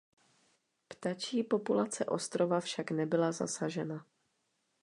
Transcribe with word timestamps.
Ptačí 0.87 1.43
populace 1.43 2.05
ostrova 2.05 2.59
však 2.59 2.91
nebyla 2.91 3.31
zasažena. 3.31 4.05